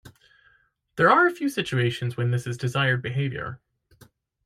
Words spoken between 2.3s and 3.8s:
this is desired behavior.